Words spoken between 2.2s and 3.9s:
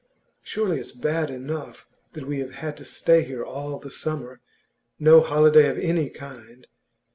we have had to stay here all